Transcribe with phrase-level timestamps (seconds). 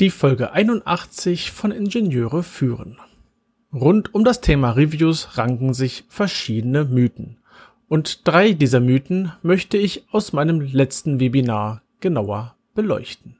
[0.00, 2.98] Die Folge 81 von Ingenieure führen.
[3.74, 7.38] Rund um das Thema Reviews ranken sich verschiedene Mythen.
[7.88, 13.38] Und drei dieser Mythen möchte ich aus meinem letzten Webinar genauer beleuchten.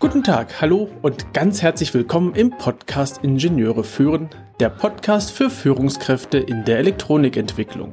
[0.00, 4.28] Guten Tag, hallo und ganz herzlich willkommen im Podcast Ingenieure führen,
[4.58, 7.92] der Podcast für Führungskräfte in der Elektronikentwicklung.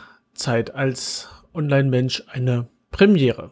[0.41, 3.51] Zeit als Online-Mensch eine Premiere.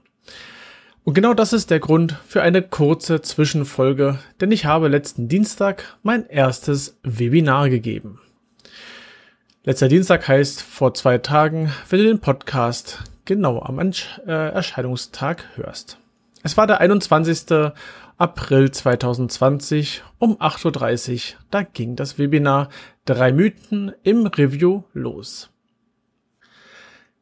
[1.03, 5.97] Und genau das ist der Grund für eine kurze Zwischenfolge, denn ich habe letzten Dienstag
[6.03, 8.19] mein erstes Webinar gegeben.
[9.63, 13.91] Letzter Dienstag heißt vor zwei Tagen, wenn du den Podcast genau am äh,
[14.25, 15.97] Erscheinungstag hörst.
[16.44, 17.72] Es war der 21.
[18.17, 21.39] April 2020 um 8.30 Uhr.
[21.52, 22.69] Da ging das Webinar
[23.06, 25.50] Drei Mythen im Review los.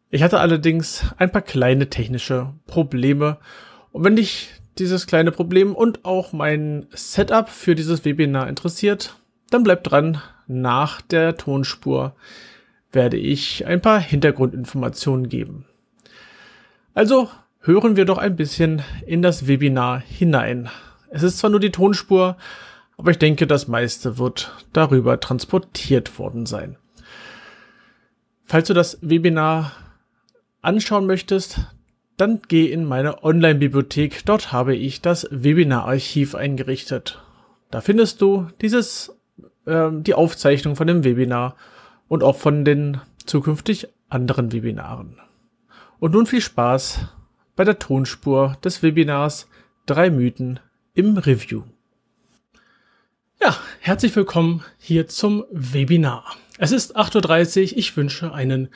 [0.10, 3.38] Ich hatte allerdings ein paar kleine technische Probleme.
[3.92, 9.18] Und wenn dich dieses kleine Problem und auch mein Setup für dieses Webinar interessiert,
[9.50, 10.22] dann bleib dran.
[10.48, 12.16] Nach der Tonspur
[12.92, 15.66] werde ich ein paar Hintergrundinformationen geben.
[16.94, 20.70] Also hören wir doch ein bisschen in das Webinar hinein.
[21.10, 22.38] Es ist zwar nur die Tonspur,
[22.98, 26.78] aber ich denke, das meiste wird darüber transportiert worden sein.
[28.46, 29.74] Falls du das Webinar
[30.62, 31.60] anschauen möchtest,
[32.18, 34.26] dann geh in meine Online-Bibliothek.
[34.26, 37.22] Dort habe ich das Webinar-Archiv eingerichtet.
[37.70, 39.16] Da findest du dieses,
[39.66, 41.56] äh, die Aufzeichnung von dem Webinar
[42.08, 45.20] und auch von den zukünftig anderen Webinaren.
[46.00, 47.00] Und nun viel Spaß
[47.56, 49.48] bei der Tonspur des Webinars
[49.86, 50.60] Drei Mythen
[50.96, 51.64] im Review.
[53.42, 56.36] Ja, herzlich willkommen hier zum Webinar.
[56.58, 57.78] Es ist 8.30 Uhr.
[57.78, 58.70] Ich wünsche einen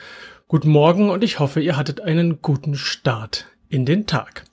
[0.52, 4.44] Guten Morgen und ich hoffe, ihr hattet einen guten Start in den Tag.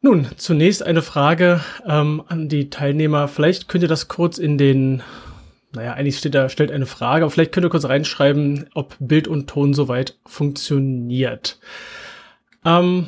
[0.00, 3.28] Nun, zunächst eine Frage ähm, an die Teilnehmer.
[3.28, 5.04] Vielleicht könnt ihr das kurz in den,
[5.72, 9.28] naja, eigentlich steht da, stellt eine Frage, aber vielleicht könnt ihr kurz reinschreiben, ob Bild
[9.28, 11.60] und Ton soweit funktioniert.
[12.64, 13.06] Ähm,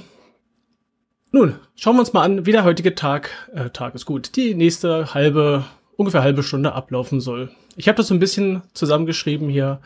[1.33, 4.55] nun, schauen wir uns mal an, wie der heutige Tag, äh, Tag ist gut, die
[4.55, 5.65] nächste halbe,
[5.97, 7.51] ungefähr halbe Stunde ablaufen soll.
[7.75, 9.81] Ich habe das so ein bisschen zusammengeschrieben hier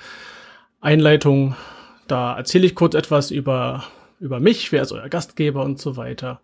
[0.80, 1.56] Einleitung.
[2.06, 3.84] Da erzähle ich kurz etwas über,
[4.20, 6.40] über mich, wer ist euer Gastgeber und so weiter.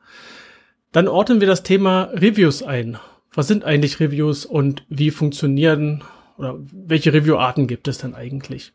[0.93, 2.99] Dann ordnen wir das Thema Reviews ein.
[3.33, 6.05] Was sind eigentlich Reviews und wie funktionieren
[6.37, 8.73] oder welche Review-Arten gibt es denn eigentlich?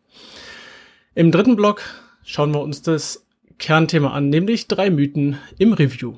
[1.16, 1.82] Im dritten Block
[2.24, 3.26] schauen wir uns das
[3.58, 6.18] Kernthema an, nämlich drei Mythen im Review.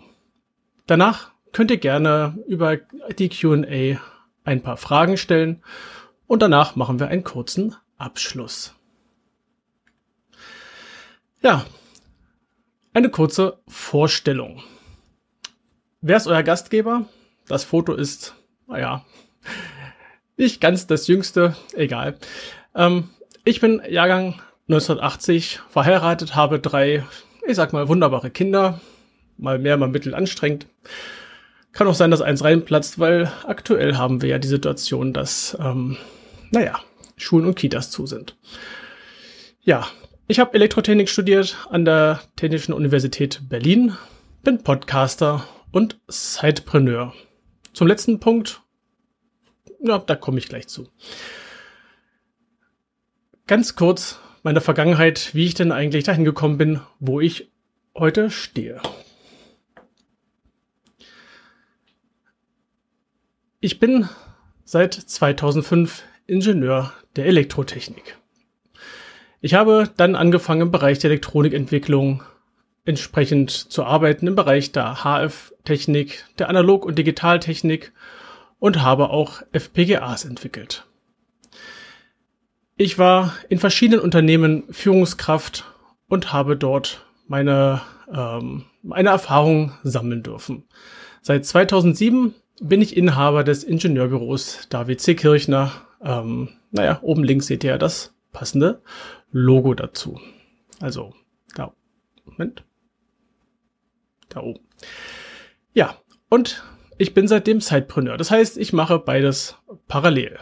[0.88, 2.78] Danach könnt ihr gerne über
[3.18, 4.00] die Q&A
[4.44, 5.62] ein paar Fragen stellen
[6.28, 8.74] und danach machen wir einen kurzen Abschluss.
[11.44, 11.66] Ja,
[12.94, 14.62] eine kurze Vorstellung.
[16.00, 17.06] Wer ist euer Gastgeber?
[17.48, 18.36] Das Foto ist,
[18.68, 19.04] naja,
[20.38, 22.18] nicht ganz das jüngste, egal.
[22.76, 23.10] Ähm,
[23.44, 27.04] ich bin Jahrgang 1980, verheiratet, habe drei,
[27.48, 28.80] ich sag mal, wunderbare Kinder.
[29.38, 30.68] Mal mehr, mal mittel anstrengend.
[31.72, 35.98] Kann auch sein, dass eins reinplatzt, weil aktuell haben wir ja die Situation, dass, ähm,
[36.52, 36.80] naja,
[37.18, 38.36] Schulen und Kitas zu sind.
[39.64, 39.88] Ja,
[40.32, 43.98] ich habe Elektrotechnik studiert an der Technischen Universität Berlin,
[44.44, 47.14] bin Podcaster und Sidepreneur.
[47.74, 48.62] Zum letzten Punkt,
[49.82, 50.88] ja, da komme ich gleich zu.
[53.46, 57.52] Ganz kurz meine Vergangenheit, wie ich denn eigentlich dahin gekommen bin, wo ich
[57.94, 58.82] heute stehe.
[63.60, 64.08] Ich bin
[64.64, 68.21] seit 2005 Ingenieur der Elektrotechnik.
[69.44, 72.22] Ich habe dann angefangen im Bereich der Elektronikentwicklung
[72.86, 77.92] entsprechend zu arbeiten im Bereich der HF-Technik, der Analog- und Digitaltechnik
[78.60, 80.86] und habe auch FPGAs entwickelt.
[82.78, 85.66] Ich war in verschiedenen Unternehmen Führungskraft
[86.08, 87.82] und habe dort meine,
[88.14, 90.66] ähm, meine Erfahrung sammeln dürfen.
[91.24, 95.16] Seit 2007 bin ich Inhaber des Ingenieurbüros David C.
[95.16, 95.72] Kirchner.
[96.04, 98.82] Ähm, naja, oben links seht ihr das passende
[99.32, 100.20] Logo dazu.
[100.80, 101.14] Also,
[101.56, 101.74] da,
[102.26, 102.64] Moment.
[104.30, 104.60] Da oben.
[105.74, 105.96] Ja,
[106.30, 106.64] und
[106.98, 108.18] ich bin seitdem Zeitpreneur.
[108.18, 109.56] Das heißt, ich mache beides
[109.88, 110.40] parallel.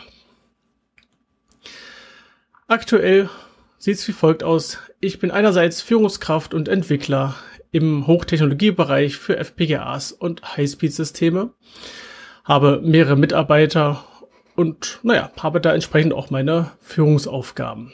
[2.68, 3.30] Aktuell
[3.77, 4.77] sieht es wie folgt aus.
[5.00, 7.36] Ich bin einerseits Führungskraft und Entwickler
[7.71, 11.53] im Hochtechnologiebereich für FPGAs und Highspeed-Systeme,
[12.44, 14.03] habe mehrere Mitarbeiter
[14.56, 17.94] und naja, habe da entsprechend auch meine Führungsaufgaben.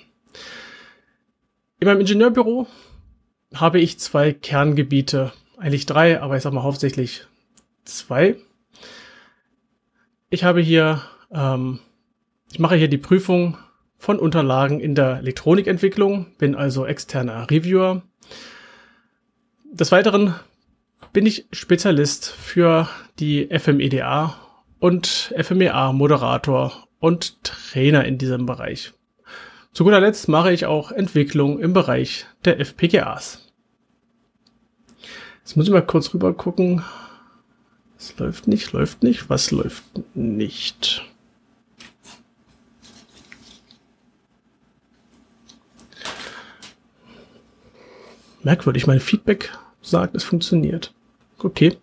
[1.85, 2.65] In meinem Ingenieurbüro
[3.53, 7.27] habe ich zwei Kerngebiete, eigentlich drei, aber ich sag mal hauptsächlich
[7.83, 8.37] zwei.
[10.31, 11.77] Ich habe hier, ähm,
[12.51, 13.59] ich mache hier die Prüfung
[13.99, 18.01] von Unterlagen in der Elektronikentwicklung, bin also externer Reviewer.
[19.71, 20.33] Des Weiteren
[21.13, 22.89] bin ich Spezialist für
[23.19, 24.33] die FMEDA
[24.79, 28.94] und FMEA Moderator und Trainer in diesem Bereich.
[29.75, 33.45] Zu guter Letzt mache ich auch Entwicklung im Bereich der FPGAs.
[35.39, 36.81] Jetzt muss ich mal kurz rüber gucken.
[37.99, 39.29] Es läuft nicht, läuft nicht.
[39.29, 39.83] Was läuft
[40.13, 41.03] nicht?
[48.43, 49.51] Merkwürdig, mein Feedback
[49.81, 50.93] sagt, es funktioniert.
[51.39, 51.75] Okay.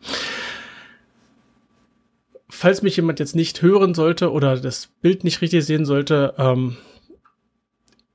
[2.48, 6.78] Falls mich jemand jetzt nicht hören sollte oder das Bild nicht richtig sehen sollte, ähm,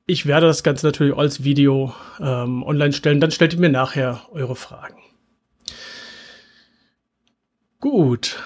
[0.08, 3.20] ich werde das Ganze natürlich als Video ähm, online stellen.
[3.20, 4.98] Dann stellt ihr mir nachher eure Fragen.
[7.82, 8.42] Gut.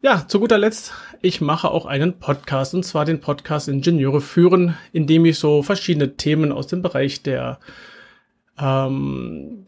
[0.00, 4.76] Ja, zu guter Letzt, ich mache auch einen Podcast und zwar den Podcast Ingenieure führen,
[4.92, 7.58] in dem ich so verschiedene Themen aus dem Bereich der
[8.56, 9.66] ähm,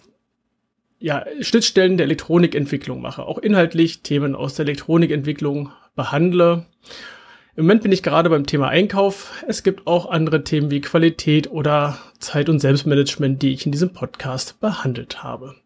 [1.01, 6.67] ja, Schnittstellen der Elektronikentwicklung mache, auch inhaltlich Themen aus der Elektronikentwicklung behandle.
[7.59, 9.33] Im Moment bin ich gerade beim Thema Einkauf.
[9.49, 13.93] Es gibt auch andere Themen wie Qualität oder Zeit- und Selbstmanagement, die ich in diesem
[13.93, 15.57] Podcast behandelt habe.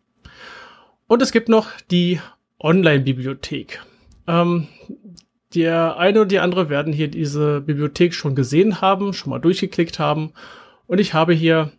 [1.07, 2.19] Und es gibt noch die
[2.59, 3.83] Online-Bibliothek.
[4.27, 4.69] Ähm,
[5.55, 9.99] der eine oder die andere werden hier diese Bibliothek schon gesehen haben, schon mal durchgeklickt
[9.99, 10.33] haben.
[10.87, 11.73] Und ich habe hier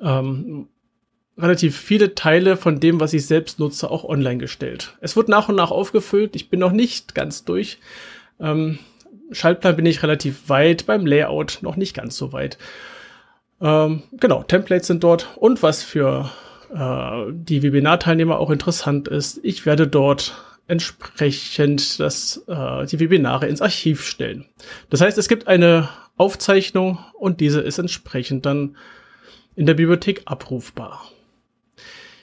[0.00, 0.66] ähm,
[1.38, 4.96] relativ viele Teile von dem, was ich selbst nutze, auch online gestellt.
[5.00, 6.34] Es wird nach und nach aufgefüllt.
[6.34, 7.78] Ich bin noch nicht ganz durch.
[8.40, 8.80] Ähm,
[9.32, 12.58] Schaltplan bin ich relativ weit, beim Layout noch nicht ganz so weit.
[13.60, 16.30] Ähm, genau, Templates sind dort und was für
[16.74, 20.34] äh, die Webinar-Teilnehmer auch interessant ist, ich werde dort
[20.66, 24.46] entsprechend das, äh, die Webinare ins Archiv stellen.
[24.90, 28.76] Das heißt, es gibt eine Aufzeichnung und diese ist entsprechend dann
[29.54, 31.04] in der Bibliothek abrufbar.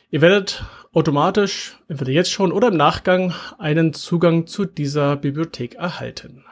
[0.09, 0.63] Ihr werdet
[0.94, 6.44] automatisch, entweder jetzt schon oder im Nachgang, einen Zugang zu dieser Bibliothek erhalten.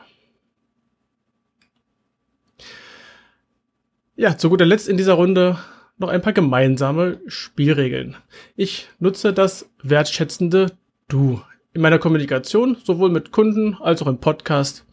[4.20, 5.60] Ja, zu guter Letzt in dieser Runde
[6.00, 8.18] noch ein paar gemeinsame Spielregeln.
[8.56, 10.72] Ich nutze das wertschätzende
[11.08, 14.88] Du in meiner Kommunikation, sowohl mit Kunden als auch im Podcast.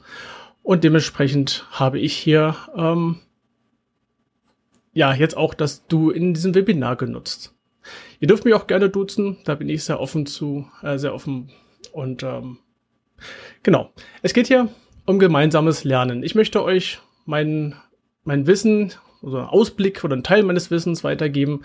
[0.63, 3.21] Und dementsprechend habe ich hier ähm,
[4.93, 7.55] ja jetzt auch das Du in diesem Webinar genutzt.
[8.21, 11.51] Ihr dürft mich auch gerne duzen, da bin ich sehr offen zu, äh, sehr offen.
[11.93, 12.59] Und ähm,
[13.63, 13.91] genau,
[14.21, 14.69] es geht hier
[15.07, 16.23] um gemeinsames Lernen.
[16.23, 17.75] Ich möchte euch mein,
[18.25, 18.93] mein Wissen,
[19.25, 21.63] also einen Ausblick oder einen Teil meines Wissens weitergeben.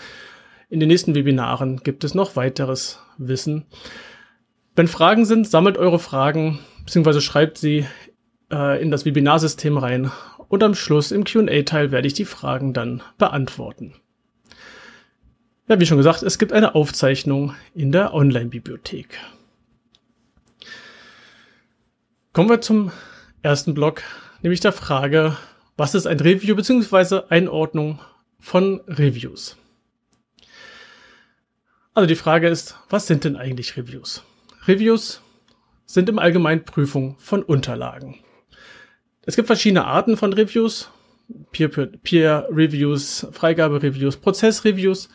[0.69, 3.65] In den nächsten Webinaren gibt es noch weiteres Wissen.
[4.75, 7.85] Wenn Fragen sind, sammelt eure Fragen, beziehungsweise schreibt sie
[8.51, 10.11] äh, in das Webinarsystem rein.
[10.47, 13.93] Und am Schluss im QA-Teil werde ich die Fragen dann beantworten.
[15.67, 19.19] Ja, wie schon gesagt, es gibt eine Aufzeichnung in der Online-Bibliothek.
[22.33, 22.91] Kommen wir zum
[23.43, 24.01] ersten Block,
[24.41, 25.37] nämlich der Frage,
[25.79, 27.21] was ist ein Review bzw.
[27.29, 27.99] Einordnung
[28.39, 29.57] von Reviews?
[31.93, 34.23] Also die Frage ist, was sind denn eigentlich Reviews?
[34.67, 35.21] Reviews
[35.85, 38.19] sind im Allgemeinen Prüfung von Unterlagen.
[39.25, 40.89] Es gibt verschiedene Arten von Reviews.
[41.51, 45.09] Peer-Reviews, Freigabe-Reviews, Prozess-Reviews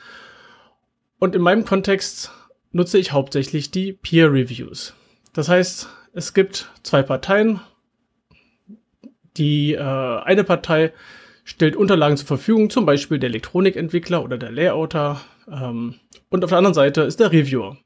[1.18, 2.30] und in meinem Kontext
[2.70, 4.94] nutze ich hauptsächlich die Peer Reviews.
[5.32, 7.60] Das heißt, es gibt zwei Parteien.
[9.36, 10.92] Die äh, eine Partei
[11.44, 15.20] stellt Unterlagen zur Verfügung, zum Beispiel der Elektronikentwickler oder der Layouter.
[15.50, 15.96] Ähm,
[16.30, 17.76] und auf der anderen Seite ist der Reviewer,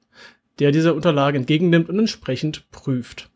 [0.59, 3.31] der diese Unterlagen entgegennimmt und entsprechend prüft.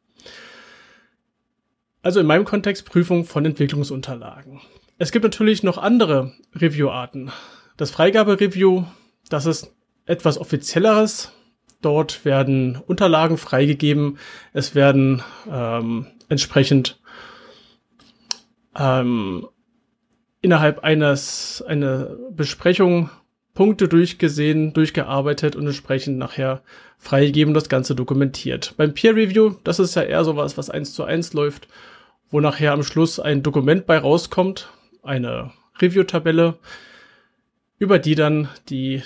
[2.03, 4.61] Also in meinem Kontext Prüfung von Entwicklungsunterlagen.
[4.99, 7.31] Es gibt natürlich noch andere Review-Arten.
[7.77, 8.85] Das Freigabe-Review,
[9.29, 9.73] das ist
[10.07, 11.33] etwas offizielleres.
[11.81, 14.19] Dort werden Unterlagen freigegeben.
[14.53, 17.01] Es werden ähm, entsprechend
[18.77, 19.47] ähm,
[20.41, 23.11] innerhalb eines einer Besprechung
[23.55, 26.63] Punkte durchgesehen, durchgearbeitet und entsprechend nachher
[26.99, 28.75] freigegeben das Ganze dokumentiert.
[28.77, 31.69] Beim Peer Review, das ist ja eher sowas, was eins zu eins läuft,
[32.31, 34.71] wo nachher am Schluss ein Dokument bei rauskommt,
[35.03, 36.59] eine Review-Tabelle,
[37.79, 39.03] über die dann die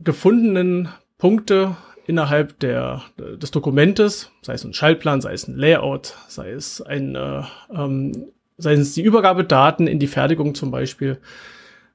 [0.00, 6.50] gefundenen Punkte innerhalb der, des Dokumentes, sei es ein Schaltplan, sei es ein Layout, sei
[6.50, 11.20] es ein, äh, ähm, sei es die Übergabedaten in die Fertigung zum Beispiel,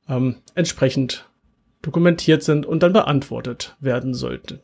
[0.07, 1.29] ähm, entsprechend
[1.81, 4.59] dokumentiert sind und dann beantwortet werden sollten.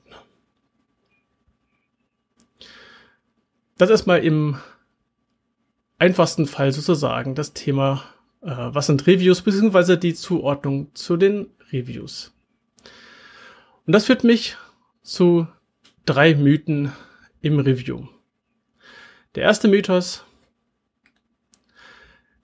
[3.78, 4.58] Das ist mal im
[6.00, 8.04] einfachsten Fall sozusagen das Thema,
[8.42, 12.34] äh, was sind Reviews, beziehungsweise die Zuordnung zu den Reviews.
[13.86, 14.58] Und das führt mich
[15.02, 15.48] zu
[16.06, 16.92] drei Mythen
[17.42, 18.08] im Review.
[19.36, 20.26] Der erste Mythos,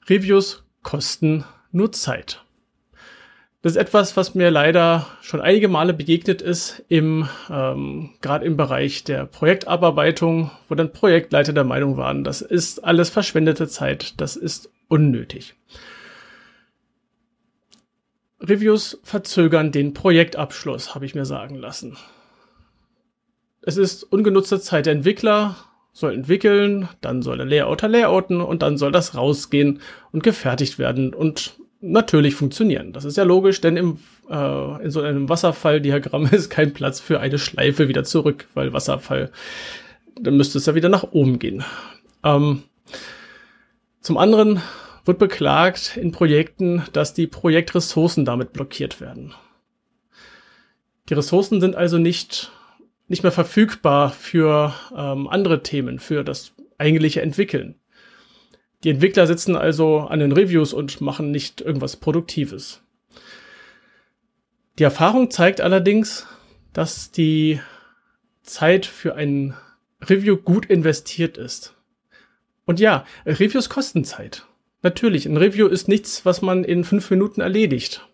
[0.09, 2.43] Reviews kosten nur Zeit.
[3.61, 8.57] Das ist etwas, was mir leider schon einige Male begegnet ist, im ähm, gerade im
[8.57, 14.35] Bereich der Projektabarbeitung, wo dann Projektleiter der Meinung waren, das ist alles verschwendete Zeit, das
[14.35, 15.55] ist unnötig.
[18.41, 21.95] Reviews verzögern den Projektabschluss, habe ich mir sagen lassen.
[23.61, 24.87] Es ist ungenutzte Zeit.
[24.87, 25.55] Der Entwickler
[25.93, 29.79] soll entwickeln, dann soll der Layouter layouten und dann soll das rausgehen
[30.11, 32.93] und gefertigt werden und natürlich funktionieren.
[32.93, 37.19] Das ist ja logisch, denn im, äh, in so einem Wasserfalldiagramm ist kein Platz für
[37.19, 39.31] eine Schleife wieder zurück, weil Wasserfall,
[40.19, 41.63] dann müsste es ja wieder nach oben gehen.
[42.23, 42.63] Ähm,
[44.01, 44.61] zum anderen
[45.05, 49.33] wird beklagt in Projekten, dass die Projektressourcen damit blockiert werden.
[51.09, 52.51] Die Ressourcen sind also nicht,
[53.07, 57.75] nicht mehr verfügbar für ähm, andere Themen, für das eigentliche Entwickeln.
[58.83, 62.81] Die Entwickler sitzen also an den Reviews und machen nicht irgendwas Produktives.
[64.79, 66.25] Die Erfahrung zeigt allerdings,
[66.73, 67.61] dass die
[68.41, 69.55] Zeit für ein
[70.01, 71.75] Review gut investiert ist.
[72.65, 74.45] Und ja, Reviews kosten Zeit.
[74.81, 78.07] Natürlich, ein Review ist nichts, was man in fünf Minuten erledigt.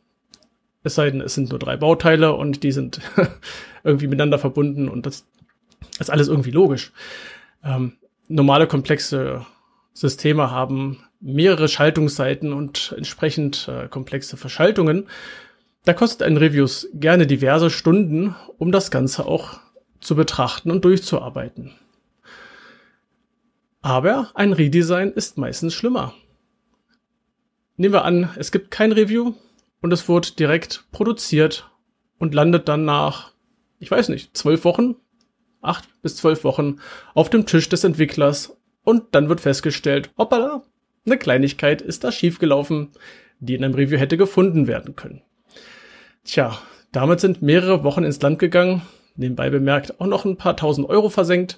[0.83, 3.01] Es sei denn, es sind nur drei Bauteile und die sind
[3.83, 5.25] irgendwie miteinander verbunden und das
[5.99, 6.91] ist alles irgendwie logisch.
[7.63, 7.93] Ähm,
[8.27, 9.45] normale komplexe
[9.93, 15.07] Systeme haben mehrere Schaltungsseiten und entsprechend äh, komplexe Verschaltungen.
[15.83, 19.59] Da kostet ein Reviews gerne diverse Stunden, um das Ganze auch
[19.99, 21.71] zu betrachten und durchzuarbeiten.
[23.81, 26.13] Aber ein Redesign ist meistens schlimmer.
[27.77, 29.33] Nehmen wir an, es gibt kein Review
[29.81, 31.69] und es wird direkt produziert
[32.17, 33.31] und landet dann nach,
[33.79, 34.95] ich weiß nicht, zwölf Wochen,
[35.61, 36.77] acht bis zwölf Wochen
[37.13, 40.63] auf dem Tisch des Entwicklers und dann wird festgestellt, hoppala,
[41.05, 42.91] eine Kleinigkeit ist da schiefgelaufen,
[43.39, 45.21] die in einem Review hätte gefunden werden können.
[46.23, 46.59] Tja,
[46.91, 48.81] damit sind mehrere Wochen ins Land gegangen,
[49.15, 51.57] nebenbei bemerkt auch noch ein paar tausend Euro versenkt.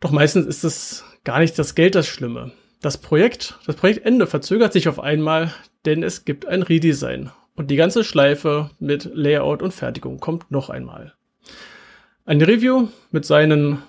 [0.00, 2.52] Doch meistens ist es gar nicht das Geld das Schlimme.
[2.80, 5.54] Das Projekt, das Projektende verzögert sich auf einmal,
[5.84, 7.30] denn es gibt ein Redesign.
[7.54, 11.14] Und die ganze Schleife mit Layout und Fertigung kommt noch einmal.
[12.24, 13.82] Ein Review mit seinen,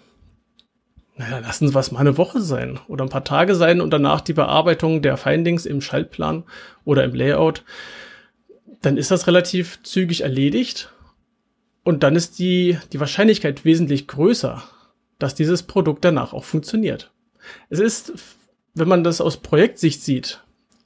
[1.16, 4.22] naja, lassen Sie was mal eine Woche sein oder ein paar Tage sein und danach
[4.22, 6.44] die Bearbeitung der Findings im Schaltplan
[6.84, 7.64] oder im Layout,
[8.82, 10.90] dann ist das relativ zügig erledigt
[11.84, 14.64] und dann ist die, die Wahrscheinlichkeit wesentlich größer,
[15.20, 17.12] dass dieses Produkt danach auch funktioniert.
[17.70, 18.14] Es ist
[18.74, 20.43] wenn man das aus Projektsicht sieht,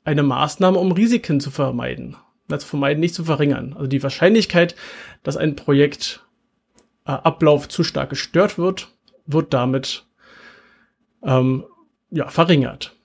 [0.07, 2.15] eine Maßnahme, um Risiken zu vermeiden.
[2.49, 3.73] zu vermeiden, nicht zu verringern.
[3.73, 4.73] Also die Wahrscheinlichkeit,
[5.21, 8.87] dass ein Projektablauf äh, zu stark gestört wird,
[9.25, 10.05] wird damit
[11.23, 11.65] ähm,
[12.09, 12.95] ja, verringert.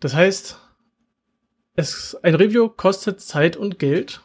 [0.00, 0.58] Das heißt,
[1.76, 4.22] es, ein Review kostet Zeit und Geld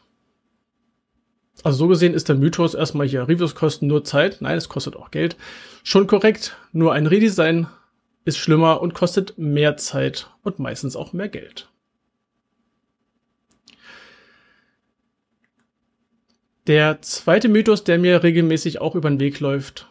[1.61, 4.41] also so gesehen ist der Mythos erstmal hier, Reviews kosten nur Zeit.
[4.41, 5.37] Nein, es kostet auch Geld.
[5.83, 7.67] Schon korrekt, nur ein Redesign
[8.25, 11.69] ist schlimmer und kostet mehr Zeit und meistens auch mehr Geld.
[16.67, 19.89] Der zweite Mythos, der mir regelmäßig auch über den Weg läuft,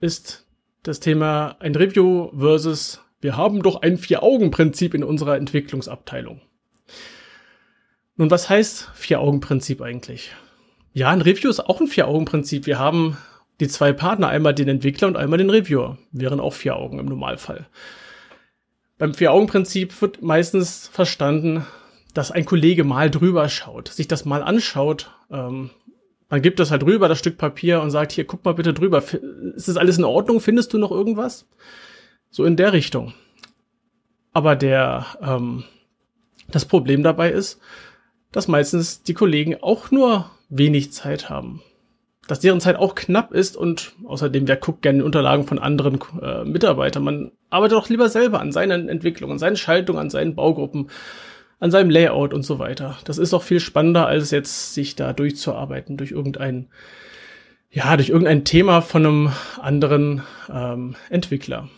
[0.00, 0.46] ist
[0.82, 6.42] das Thema ein Review versus wir haben doch ein Vier-Augen-Prinzip in unserer Entwicklungsabteilung.
[8.16, 10.32] Nun, was heißt Vier-Augen-Prinzip eigentlich?
[10.92, 12.66] Ja, ein Review ist auch ein Vier-Augen-Prinzip.
[12.66, 13.16] Wir haben
[13.60, 15.98] die zwei Partner, einmal den Entwickler und einmal den Reviewer.
[16.12, 17.66] Wären auch vier Augen im Normalfall.
[18.98, 21.66] Beim Vier-Augen-Prinzip wird meistens verstanden,
[22.14, 25.10] dass ein Kollege mal drüber schaut, sich das mal anschaut.
[25.30, 25.70] Ähm,
[26.28, 29.02] man gibt das halt rüber, das Stück Papier, und sagt, hier, guck mal bitte drüber.
[29.54, 30.40] Ist das alles in Ordnung?
[30.40, 31.46] Findest du noch irgendwas?
[32.30, 33.14] So in der Richtung.
[34.32, 35.64] Aber der, ähm,
[36.48, 37.60] das Problem dabei ist,
[38.32, 41.62] dass meistens die Kollegen auch nur wenig Zeit haben.
[42.26, 46.44] Dass deren Zeit auch knapp ist und außerdem, wer guckt gerne Unterlagen von anderen äh,
[46.44, 47.04] Mitarbeitern?
[47.04, 50.88] Man arbeitet doch lieber selber an seinen Entwicklungen, an seinen Schaltungen, an seinen Baugruppen,
[51.60, 52.98] an seinem Layout und so weiter.
[53.04, 56.68] Das ist auch viel spannender, als jetzt sich da durchzuarbeiten durch irgendein,
[57.70, 61.68] ja, durch irgendein Thema von einem anderen ähm, Entwickler.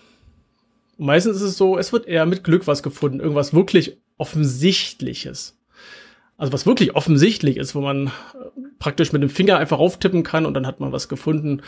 [0.96, 5.58] Und meistens ist es so, es wird eher mit Glück was gefunden, irgendwas wirklich Offensichtliches.
[6.38, 8.10] Also was wirklich offensichtlich ist, wo man
[8.78, 11.62] praktisch mit dem Finger einfach auftippen kann und dann hat man was gefunden.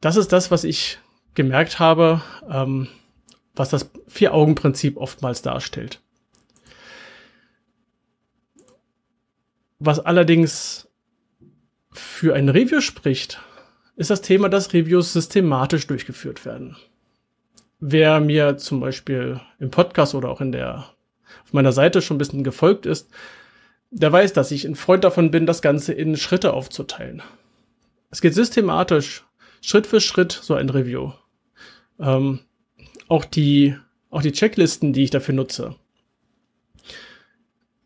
[0.00, 0.98] Das ist das, was ich
[1.34, 2.88] gemerkt habe, ähm,
[3.54, 6.00] was das Vier-Augen-Prinzip oftmals darstellt.
[9.78, 10.88] Was allerdings
[11.92, 13.40] für ein Review spricht,
[13.96, 16.76] ist das Thema, dass Reviews systematisch durchgeführt werden.
[17.80, 20.86] Wer mir zum Beispiel im Podcast oder auch in der,
[21.44, 23.10] auf meiner Seite schon ein bisschen gefolgt ist,
[23.92, 27.22] der weiß, dass ich ein Freund davon bin, das Ganze in Schritte aufzuteilen.
[28.10, 29.24] Es geht systematisch,
[29.60, 31.12] Schritt für Schritt, so ein Review.
[32.00, 32.40] Ähm,
[33.08, 33.76] auch die,
[34.10, 35.76] auch die Checklisten, die ich dafür nutze,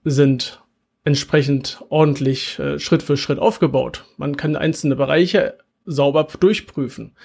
[0.04, 0.62] sind
[1.04, 4.04] entsprechend ordentlich äh, Schritt für Schritt aufgebaut.
[4.16, 7.16] Man kann einzelne Bereiche sauber durchprüfen.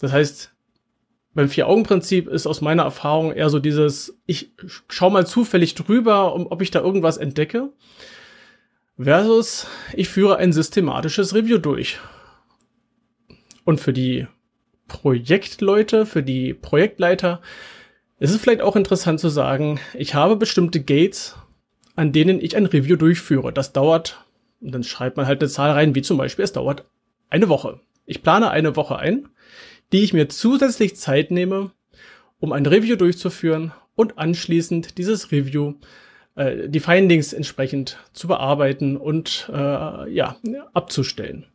[0.00, 0.52] Das heißt,
[1.34, 4.52] beim Vier-Augen-Prinzip ist aus meiner Erfahrung eher so dieses, ich
[4.88, 7.72] schau mal zufällig drüber, um, ob ich da irgendwas entdecke,
[8.98, 11.98] versus ich führe ein systematisches Review durch.
[13.64, 14.26] Und für die
[14.88, 17.40] Projektleute, für die Projektleiter
[18.18, 21.36] ist es vielleicht auch interessant zu sagen, ich habe bestimmte Gates,
[21.94, 23.52] an denen ich ein Review durchführe.
[23.52, 24.24] Das dauert,
[24.60, 26.84] und dann schreibt man halt eine Zahl rein, wie zum Beispiel, es dauert
[27.28, 27.80] eine Woche.
[28.04, 29.28] Ich plane eine Woche ein
[29.92, 31.70] die ich mir zusätzlich Zeit nehme,
[32.38, 35.74] um ein Review durchzuführen und anschließend dieses Review
[36.36, 40.36] äh, die Findings entsprechend zu bearbeiten und äh, ja
[40.72, 41.46] abzustellen.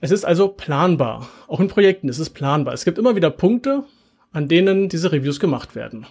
[0.00, 1.28] Es ist also planbar.
[1.46, 2.74] Auch in Projekten ist es planbar.
[2.74, 3.84] Es gibt immer wieder Punkte,
[4.32, 6.06] an denen diese Reviews gemacht werden.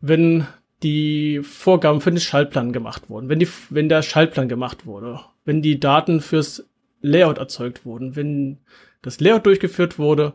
[0.00, 0.46] Wenn
[0.82, 5.62] die Vorgaben für den Schaltplan gemacht wurden, wenn, die, wenn der Schaltplan gemacht wurde, wenn
[5.62, 6.68] die Daten fürs
[7.00, 8.58] Layout erzeugt wurden, wenn
[9.02, 10.32] das Layout durchgeführt wurde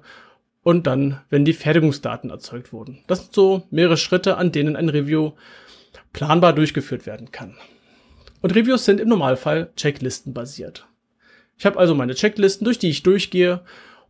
[0.63, 2.99] und dann, wenn die Fertigungsdaten erzeugt wurden.
[3.07, 5.31] Das sind so mehrere Schritte, an denen ein Review
[6.13, 7.55] planbar durchgeführt werden kann.
[8.41, 10.87] Und Reviews sind im Normalfall Checklisten basiert.
[11.57, 13.61] Ich habe also meine Checklisten, durch die ich durchgehe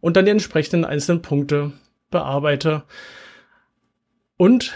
[0.01, 1.73] und dann die entsprechenden einzelnen Punkte
[2.09, 2.83] bearbeite.
[4.35, 4.73] Und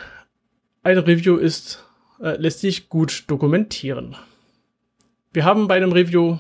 [0.84, 1.84] ein Review ist,
[2.22, 4.16] äh, lässt sich gut dokumentieren.
[5.34, 6.38] Wir haben bei einem Review,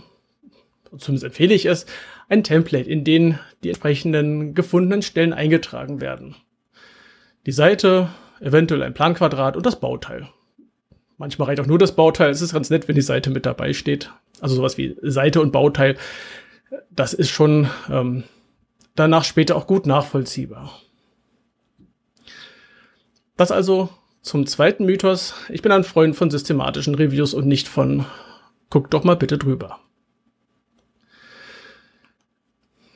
[0.98, 1.86] zumindest empfehle ich es,
[2.32, 6.36] ein Template, in dem die entsprechenden gefundenen Stellen eingetragen werden.
[7.46, 10.30] Die Seite, eventuell ein Planquadrat und das Bauteil.
[11.17, 12.32] Manchmal reicht auch nur das Bauteil.
[12.32, 14.12] Es ist ganz nett, wenn die Seite mit dabei steht.
[14.39, 15.98] Also sowas wie Seite und Bauteil.
[16.89, 18.24] Das ist schon ähm,
[18.96, 20.72] danach später auch gut nachvollziehbar.
[23.36, 23.89] Das also
[24.22, 25.34] zum zweiten Mythos.
[25.50, 28.06] Ich bin ein Freund von systematischen Reviews und nicht von
[28.70, 29.80] guck doch mal bitte drüber.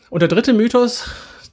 [0.09, 1.09] Und der dritte Mythos,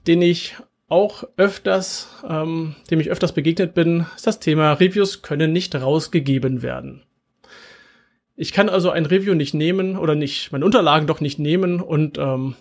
[0.07, 0.57] den ich
[0.88, 6.62] auch öfters, ähm, dem ich öfters begegnet bin, ist das Thema Reviews können nicht rausgegeben
[6.62, 7.03] werden.
[8.37, 12.19] Ich kann also ein Review nicht nehmen oder nicht, meine Unterlagen doch nicht nehmen und
[12.19, 12.57] ähm,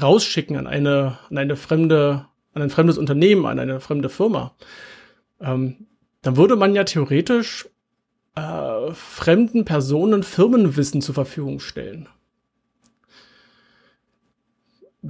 [0.00, 4.56] rausschicken an eine, an eine fremde, an ein fremdes Unternehmen, an eine fremde Firma.
[5.40, 5.86] Ähm,
[6.22, 7.68] dann würde man ja theoretisch
[8.34, 12.08] äh, fremden Personen Firmenwissen zur Verfügung stellen.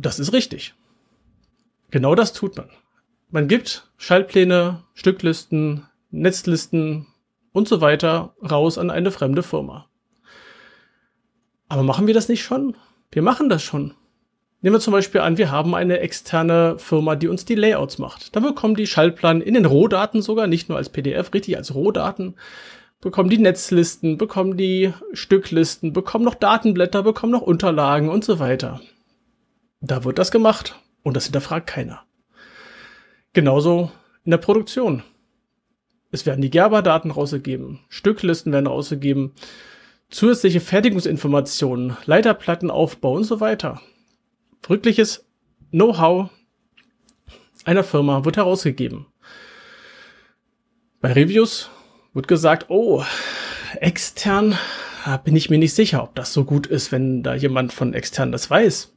[0.01, 0.75] Das ist richtig.
[1.91, 2.71] Genau das tut man.
[3.31, 7.07] Man gibt Schaltpläne, Stücklisten, Netzlisten
[7.53, 9.89] und so weiter raus an eine fremde Firma.
[11.69, 12.77] Aber machen wir das nicht schon?
[13.11, 13.95] Wir machen das schon.
[14.61, 18.37] Nehmen wir zum Beispiel an, wir haben eine externe Firma, die uns die Layouts macht.
[18.37, 22.37] Dann bekommen die Schaltplan in den Rohdaten sogar, nicht nur als PDF, richtig als Rohdaten,
[23.01, 28.81] bekommen die Netzlisten, bekommen die Stücklisten, bekommen noch Datenblätter, bekommen noch Unterlagen und so weiter.
[29.81, 32.03] Da wird das gemacht und das hinterfragt keiner.
[33.33, 33.93] Genauso
[34.25, 35.03] in der Produktion.
[36.11, 39.33] Es werden die Gerber-Daten rausgegeben, Stücklisten werden rausgegeben,
[40.11, 43.81] zusätzliche Fertigungsinformationen, Leiterplattenaufbau und so weiter.
[44.67, 45.27] Wirkliches
[45.71, 46.31] Know-how
[47.65, 49.07] einer Firma wird herausgegeben.
[51.01, 51.71] Bei Reviews
[52.15, 53.05] wird gesagt, oh,
[53.81, 54.57] extern
[55.25, 58.33] bin ich mir nicht sicher, ob das so gut ist, wenn da jemand von extern
[58.33, 58.93] das weiß.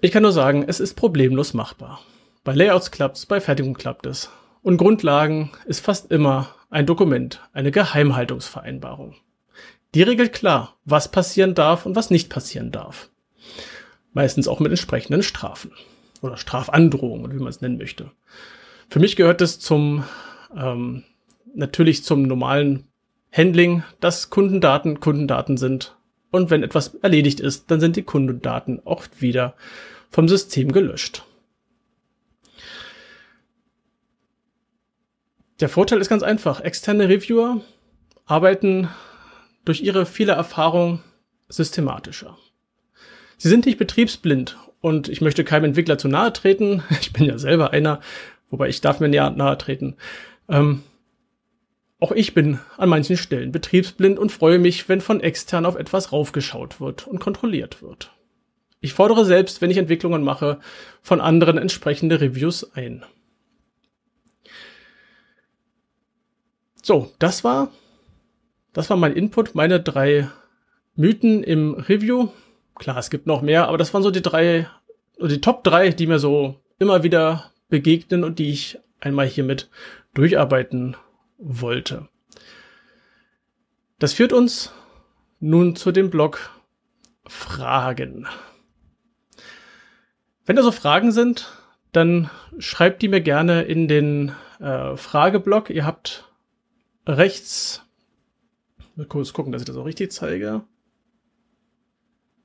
[0.00, 2.00] Ich kann nur sagen, es ist problemlos machbar.
[2.44, 4.30] Bei Layouts klappt's, bei Fertigung klappt es.
[4.62, 9.16] Und Grundlagen ist fast immer ein Dokument, eine Geheimhaltungsvereinbarung.
[9.96, 13.10] Die regelt klar, was passieren darf und was nicht passieren darf.
[14.12, 15.72] Meistens auch mit entsprechenden Strafen
[16.22, 18.12] oder Strafandrohungen, wie man es nennen möchte.
[18.88, 20.04] Für mich gehört es zum
[20.56, 21.02] ähm,
[21.54, 22.86] natürlich zum normalen
[23.32, 25.97] Handling, dass Kundendaten Kundendaten sind.
[26.30, 29.54] Und wenn etwas erledigt ist, dann sind die Kundendaten auch wieder
[30.10, 31.24] vom System gelöscht.
[35.60, 36.60] Der Vorteil ist ganz einfach.
[36.60, 37.60] Externe Reviewer
[38.26, 38.88] arbeiten
[39.64, 41.02] durch ihre viele Erfahrung
[41.48, 42.36] systematischer.
[43.38, 46.82] Sie sind nicht betriebsblind und ich möchte keinem Entwickler zu nahe treten.
[47.00, 48.00] Ich bin ja selber einer,
[48.50, 49.96] wobei ich darf mir nahe treten.
[50.48, 50.82] Ähm,
[52.00, 56.12] auch ich bin an manchen Stellen betriebsblind und freue mich, wenn von extern auf etwas
[56.12, 58.12] raufgeschaut wird und kontrolliert wird.
[58.80, 60.60] Ich fordere selbst, wenn ich Entwicklungen mache,
[61.02, 63.04] von anderen entsprechende Reviews ein.
[66.82, 67.72] So, das war,
[68.72, 70.28] das war mein Input, meine drei
[70.94, 72.28] Mythen im Review.
[72.76, 74.68] Klar, es gibt noch mehr, aber das waren so die drei,
[75.20, 79.68] die Top drei, die mir so immer wieder begegnen und die ich einmal hiermit
[80.14, 80.96] durcharbeiten
[81.38, 82.08] wollte.
[83.98, 84.72] Das führt uns
[85.40, 86.50] nun zu dem Blog
[87.26, 88.26] Fragen.
[90.46, 91.52] Wenn da so Fragen sind,
[91.92, 95.70] dann schreibt die mir gerne in den äh, Frageblock.
[95.70, 96.32] Ihr habt
[97.06, 97.82] rechts,
[98.96, 100.62] mal kurz gucken, dass ich das auch richtig zeige.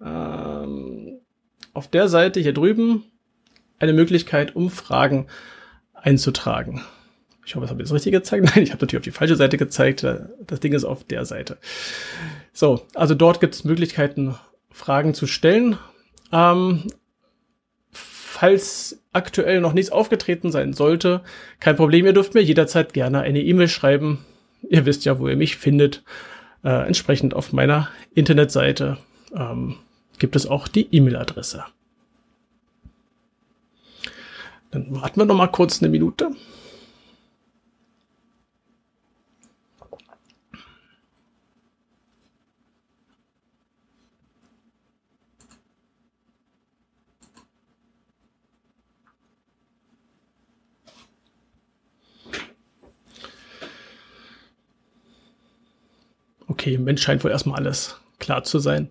[0.02, 1.22] Ähm,
[1.74, 3.06] auf der Seite hier drüben
[3.80, 5.28] eine Möglichkeit, um Fragen
[5.94, 6.84] einzutragen.
[7.46, 8.46] Ich hoffe, es habe ich das richtig gezeigt.
[8.56, 10.06] Nein, ich habe natürlich auf die falsche Seite gezeigt.
[10.48, 11.58] Das Ding ist auf der Seite.
[12.54, 14.36] So, also dort gibt es Möglichkeiten,
[14.72, 15.78] Fragen zu stellen.
[16.32, 16.84] Ähm,
[17.92, 21.22] falls aktuell noch nichts aufgetreten sein sollte,
[21.60, 24.26] kein Problem, ihr dürft mir jederzeit gerne eine E-Mail schreiben.
[24.70, 26.04] Ihr wisst ja, wo ihr mich findet.
[26.64, 28.98] Äh, entsprechend auf meiner Internetseite
[29.36, 29.76] ähm,
[30.18, 31.66] gibt es auch die E-Mail-Adresse.
[34.72, 36.32] Dann warten wir noch mal kurz eine Minute.
[56.64, 58.90] Okay, Mensch scheint wohl erstmal alles klar zu sein.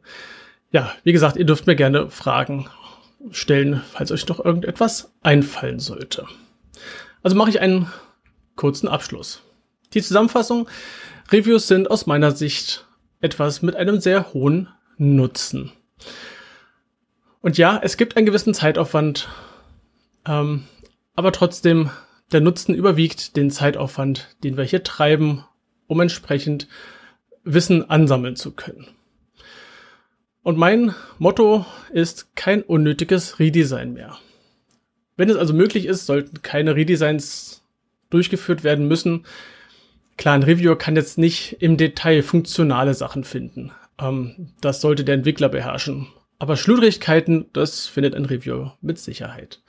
[0.72, 2.68] Ja, wie gesagt, ihr dürft mir gerne Fragen
[3.30, 6.26] stellen, falls euch noch irgendetwas einfallen sollte.
[7.22, 7.90] Also mache ich einen
[8.56, 9.42] kurzen Abschluss.
[9.94, 10.68] Die Zusammenfassung.
[11.30, 12.86] Reviews sind aus meiner Sicht
[13.22, 15.72] etwas mit einem sehr hohen Nutzen.
[17.40, 19.28] Und ja, es gibt einen gewissen Zeitaufwand,
[20.26, 20.64] ähm,
[21.14, 21.90] aber trotzdem
[22.32, 25.44] der Nutzen überwiegt den Zeitaufwand, den wir hier treiben,
[25.86, 26.68] um entsprechend
[27.44, 28.88] Wissen ansammeln zu können.
[30.42, 34.18] Und mein Motto ist kein unnötiges Redesign mehr.
[35.16, 37.62] Wenn es also möglich ist, sollten keine Redesigns
[38.10, 39.24] durchgeführt werden müssen.
[40.16, 43.72] Klar, ein Reviewer kann jetzt nicht im Detail funktionale Sachen finden.
[43.98, 46.08] Ähm, das sollte der Entwickler beherrschen.
[46.38, 49.62] Aber Schludrigkeiten, das findet ein Reviewer mit Sicherheit.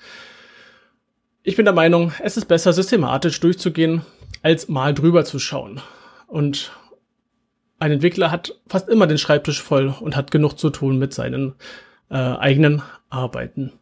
[1.44, 4.02] Ich bin der Meinung, es ist besser, systematisch durchzugehen,
[4.42, 5.82] als mal drüber zu schauen.
[6.26, 6.72] Und
[7.84, 11.56] ein Entwickler hat fast immer den Schreibtisch voll und hat genug zu tun mit seinen
[12.10, 13.74] äh, eigenen Arbeiten.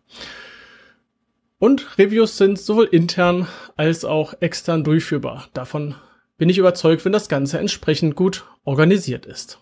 [1.59, 5.49] Und Reviews sind sowohl intern als auch extern durchführbar.
[5.53, 5.93] Davon
[6.39, 9.59] bin ich überzeugt, wenn das Ganze entsprechend gut organisiert ist.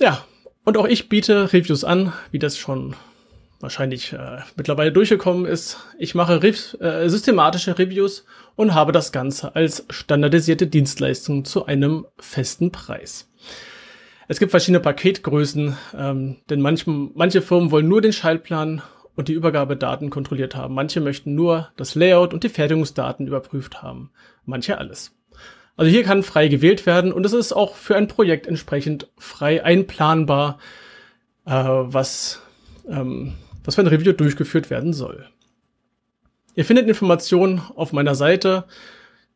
[0.00, 0.24] Ja,
[0.64, 2.96] und auch ich biete Reviews an, wie das schon
[3.60, 5.78] wahrscheinlich äh, mittlerweile durchgekommen ist.
[5.98, 8.24] Ich mache Rev äh, systematische Reviews
[8.56, 13.30] und habe das Ganze als standardisierte Dienstleistung zu einem festen Preis.
[14.28, 18.82] Es gibt verschiedene Paketgrößen, ähm, denn manche, manche Firmen wollen nur den Schaltplan
[19.16, 20.74] und die Übergabedaten kontrolliert haben.
[20.74, 24.10] Manche möchten nur das Layout und die Fertigungsdaten überprüft haben.
[24.44, 25.16] Manche alles.
[25.76, 29.64] Also hier kann frei gewählt werden und es ist auch für ein Projekt entsprechend frei
[29.64, 30.58] einplanbar,
[31.46, 32.42] äh, was
[32.88, 33.34] ähm,
[33.68, 35.26] was für ein Review durchgeführt werden soll.
[36.54, 38.64] Ihr findet Informationen auf meiner Seite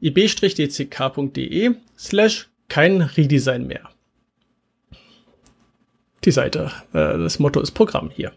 [0.01, 3.90] ib-dck.de slash kein Redesign mehr.
[6.25, 8.33] Die Seite, äh, das Motto ist Programm hier.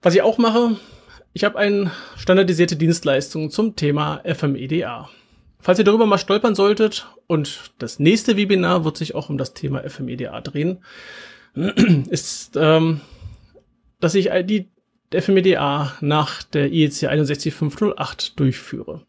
[0.00, 0.76] Was ich auch mache,
[1.32, 5.10] ich habe eine standardisierte Dienstleistung zum Thema FMEDA.
[5.58, 9.54] Falls ihr darüber mal stolpern solltet und das nächste Webinar wird sich auch um das
[9.54, 10.84] Thema FMEDA drehen,
[12.08, 13.00] ist ähm,
[14.00, 14.68] dass ich die
[15.12, 19.02] FMEDA nach der IEC 61508 durchführe.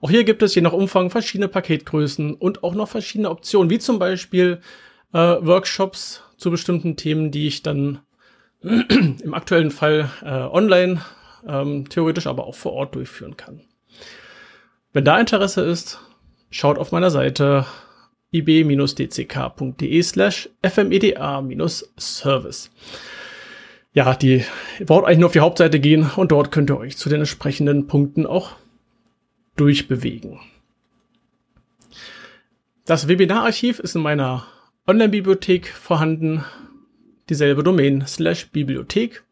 [0.00, 3.78] Auch hier gibt es je nach Umfang verschiedene Paketgrößen und auch noch verschiedene Optionen, wie
[3.78, 4.60] zum Beispiel
[5.12, 8.00] äh, Workshops zu bestimmten Themen, die ich dann
[8.60, 11.02] im aktuellen Fall äh, online,
[11.46, 13.60] ähm, theoretisch aber auch vor Ort durchführen kann.
[14.92, 16.00] Wenn da Interesse ist,
[16.50, 17.66] schaut auf meiner Seite
[18.32, 22.70] ib-dck.de slash fmeda-service.
[23.96, 24.44] Ja, die
[24.84, 27.86] braucht eigentlich nur auf die Hauptseite gehen und dort könnt ihr euch zu den entsprechenden
[27.86, 28.56] Punkten auch
[29.56, 30.38] durchbewegen.
[32.84, 34.46] Das Webinararchiv ist in meiner
[34.86, 36.44] Online-Bibliothek vorhanden.
[37.30, 39.24] Dieselbe Domain slash Bibliothek.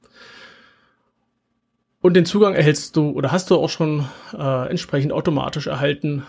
[2.01, 6.23] Und den Zugang erhältst du oder hast du auch schon äh, entsprechend automatisch erhalten.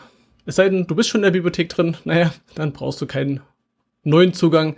[0.46, 3.40] Es sei denn, du bist schon in der Bibliothek drin, naja, dann brauchst du keinen
[4.04, 4.76] neuen Zugang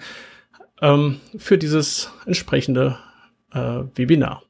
[0.79, 2.99] ähm, für dieses entsprechende
[3.57, 4.43] äh, Webinar.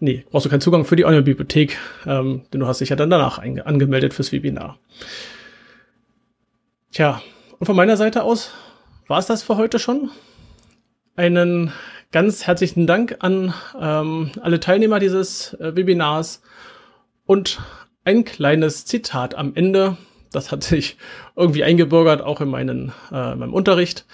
[0.00, 3.10] Nee, brauchst du keinen Zugang für die Online-Bibliothek, ähm, denn du hast dich ja dann
[3.10, 4.78] danach angemeldet fürs Webinar.
[6.92, 7.20] Tja,
[7.58, 8.52] und von meiner Seite aus
[9.08, 10.10] war es das für heute schon.
[11.16, 11.72] Einen
[12.12, 16.42] ganz herzlichen Dank an ähm, alle Teilnehmer dieses äh, Webinars
[17.26, 17.60] und
[18.04, 19.96] ein kleines Zitat am Ende.
[20.32, 20.96] Das hat sich
[21.34, 24.06] irgendwie eingebürgert, auch in, meinen, äh, in meinem Unterricht.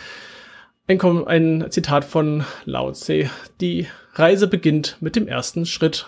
[0.86, 3.30] Ein, ein Zitat von Lao Tse.
[3.62, 6.06] Die Reise beginnt mit dem ersten Schritt.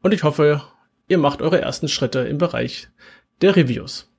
[0.00, 0.62] Und ich hoffe,
[1.08, 2.88] ihr macht eure ersten Schritte im Bereich
[3.42, 4.10] der Reviews.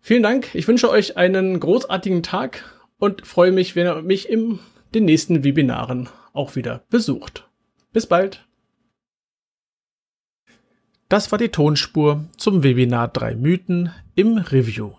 [0.00, 0.54] Vielen Dank.
[0.54, 2.64] Ich wünsche euch einen großartigen Tag
[2.98, 4.58] und freue mich, wenn ihr mich in
[4.94, 7.46] den nächsten Webinaren auch wieder besucht.
[7.92, 8.46] Bis bald.
[11.10, 14.94] Das war die Tonspur zum Webinar 3 Mythen im Review.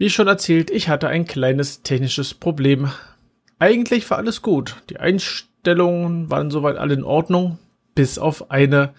[0.00, 2.90] Wie schon erzählt, ich hatte ein kleines technisches Problem.
[3.58, 4.76] Eigentlich war alles gut.
[4.88, 7.58] Die Einstellungen waren soweit alle in Ordnung,
[7.94, 8.94] bis auf eine.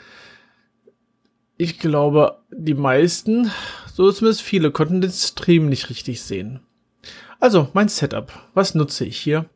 [1.58, 3.50] Ich glaube, die meisten
[3.92, 6.60] so zumindest viele konnten den Stream nicht richtig sehen.
[7.40, 8.32] Also, mein Setup.
[8.54, 9.48] Was nutze ich hier?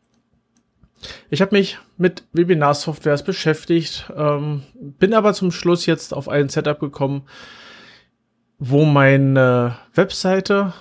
[1.30, 6.80] Ich habe mich mit Webinar-Softwares beschäftigt, ähm, bin aber zum Schluss jetzt auf ein Setup
[6.80, 7.28] gekommen,
[8.58, 10.74] wo meine Webseite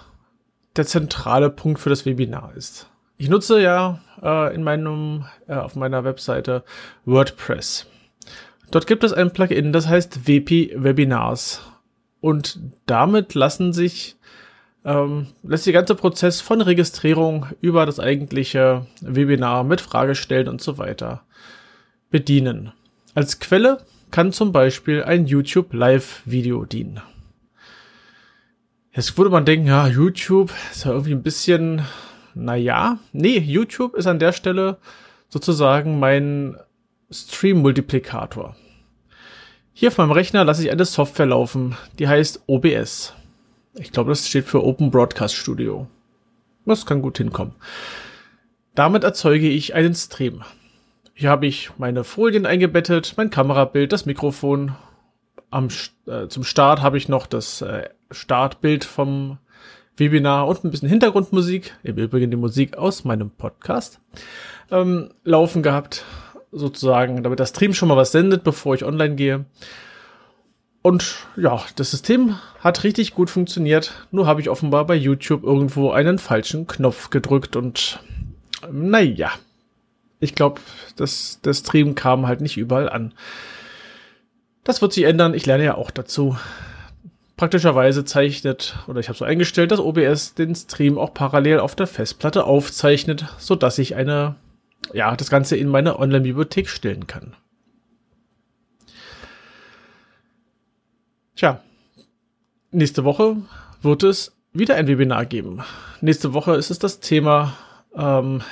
[0.76, 2.90] der zentrale Punkt für das Webinar ist.
[3.16, 6.64] Ich nutze ja äh, in meinem, äh, auf meiner Webseite
[7.04, 7.86] WordPress.
[8.70, 11.62] Dort gibt es ein Plugin, das heißt WP Webinars.
[12.20, 14.16] Und damit lassen sich
[14.84, 20.78] ähm, lässt der ganze Prozess von Registrierung über das eigentliche Webinar mit Fragestellen und so
[20.78, 21.22] weiter
[22.10, 22.72] bedienen.
[23.14, 23.78] Als Quelle
[24.10, 27.00] kann zum Beispiel ein YouTube Live-Video dienen.
[28.94, 31.82] Jetzt würde man denken, ja, YouTube ist ja irgendwie ein bisschen,
[32.34, 34.78] naja, nee, YouTube ist an der Stelle
[35.28, 36.56] sozusagen mein
[37.10, 38.54] Stream-Multiplikator.
[39.72, 43.14] Hier auf meinem Rechner lasse ich eine Software laufen, die heißt OBS.
[43.74, 45.88] Ich glaube, das steht für Open Broadcast Studio.
[46.64, 47.54] Das kann gut hinkommen.
[48.76, 50.44] Damit erzeuge ich einen Stream.
[51.14, 54.76] Hier habe ich meine Folien eingebettet, mein Kamerabild, das Mikrofon.
[55.54, 55.68] Am,
[56.08, 59.38] äh, zum Start habe ich noch das äh, Startbild vom
[59.96, 64.00] Webinar und ein bisschen Hintergrundmusik, im Übrigen die Musik aus meinem Podcast,
[64.72, 66.04] ähm, laufen gehabt
[66.50, 69.44] sozusagen, damit der Stream schon mal was sendet, bevor ich online gehe.
[70.82, 73.92] Und ja, das System hat richtig gut funktioniert.
[74.10, 78.00] Nur habe ich offenbar bei YouTube irgendwo einen falschen Knopf gedrückt und
[78.72, 79.30] naja,
[80.18, 80.60] ich glaube,
[80.96, 83.14] das, der Stream kam halt nicht überall an.
[84.64, 85.34] Das wird sich ändern.
[85.34, 86.36] Ich lerne ja auch dazu.
[87.36, 91.86] Praktischerweise zeichnet, oder ich habe so eingestellt, dass OBS den Stream auch parallel auf der
[91.86, 94.36] Festplatte aufzeichnet, so dass ich eine
[94.92, 97.34] ja, das Ganze in meine Online-Bibliothek stellen kann.
[101.36, 101.60] Tja,
[102.70, 103.36] nächste Woche
[103.82, 105.62] wird es wieder ein Webinar geben.
[106.00, 107.54] Nächste Woche ist es das Thema
[107.96, 108.42] ähm,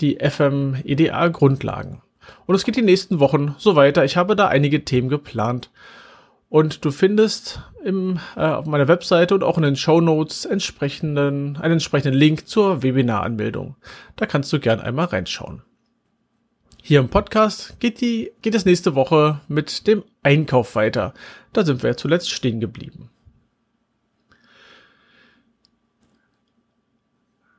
[0.00, 2.00] die FM-EDA-Grundlagen.
[2.46, 4.04] Und es geht die nächsten Wochen so weiter.
[4.04, 5.70] Ich habe da einige Themen geplant.
[6.48, 11.56] Und du findest im, äh, auf meiner Webseite und auch in den Show Notes entsprechenden,
[11.56, 13.76] einen entsprechenden Link zur Webinaranmeldung.
[14.16, 15.62] Da kannst du gern einmal reinschauen.
[16.82, 21.14] Hier im Podcast geht, die, geht es nächste Woche mit dem Einkauf weiter.
[21.52, 23.10] Da sind wir zuletzt stehen geblieben.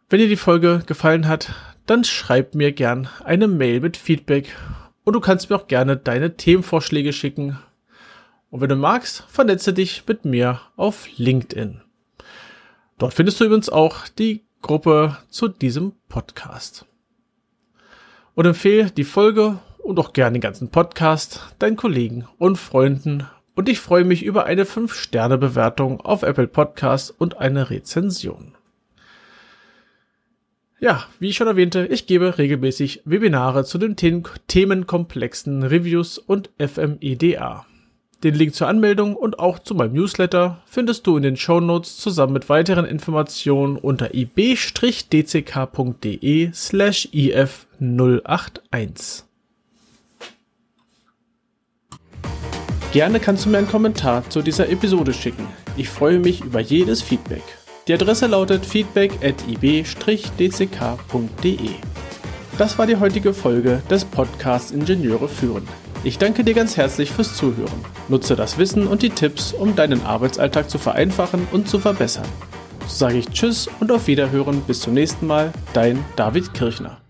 [0.10, 1.54] Wenn dir die Folge gefallen hat,
[1.92, 4.56] dann schreib mir gern eine Mail mit Feedback
[5.04, 7.60] und du kannst mir auch gerne deine Themenvorschläge schicken.
[8.50, 11.82] Und wenn du magst, vernetze dich mit mir auf LinkedIn.
[12.98, 16.86] Dort findest du übrigens auch die Gruppe zu diesem Podcast
[18.36, 23.68] und empfehle die Folge und auch gerne den ganzen Podcast deinen Kollegen und Freunden und
[23.68, 28.56] ich freue mich über eine 5-Sterne-Bewertung auf Apple Podcast und eine Rezension.
[30.84, 37.68] Ja, wie ich schon erwähnte, ich gebe regelmäßig Webinare zu den Themenkomplexen Reviews und FMEDA.
[38.24, 41.98] Den Link zur Anmeldung und auch zu meinem Newsletter findest du in den Show Notes
[41.98, 44.50] zusammen mit weiteren Informationen unter ib-dck.de
[46.52, 49.22] slash if081.
[52.92, 55.48] Gerne kannst du mir einen Kommentar zu dieser Episode schicken.
[55.78, 57.44] Ich freue mich über jedes Feedback.
[57.92, 59.90] Die Adresse lautet feedback at ib-dck.de.
[62.58, 65.68] Das war die heutige Folge des Podcasts Ingenieure führen.
[66.06, 67.84] Ich danke dir ganz herzlich fürs Zuhören.
[68.08, 72.24] Nutze das Wissen und die Tipps, um deinen Arbeitsalltag zu vereinfachen und zu verbessern.
[72.88, 77.02] So sage ich Tschüss und auf Wiederhören bis zum nächsten Mal, dein David Kirchner.